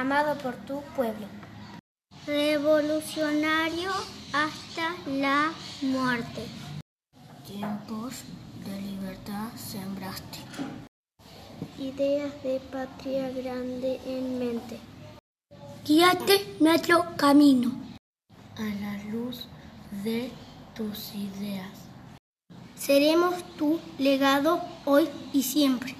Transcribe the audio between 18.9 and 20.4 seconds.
luz de